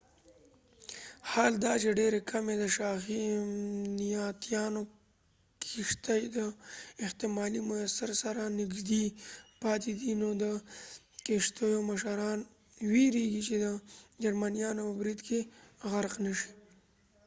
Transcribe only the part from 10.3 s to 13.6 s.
د کښتیو مشران ویرېږي چې